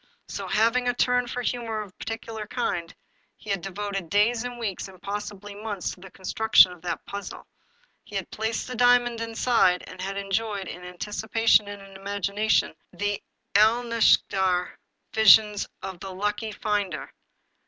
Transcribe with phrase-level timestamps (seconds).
[0.27, 2.91] So, having a turn for humor of a peculiar kind,
[3.37, 7.45] he had devoted days, and weeks, and possibly months, to the construction of that puzzle.
[8.03, 12.73] He had placed the diamond inside, and he had enjoyed, in anticipation and in imagination,
[12.91, 13.21] the
[13.53, 14.79] Alnaschar
[15.13, 17.13] visions of the lucky finder.